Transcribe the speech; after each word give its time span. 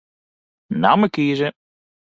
Namme 0.81 1.09
kieze. 1.13 1.53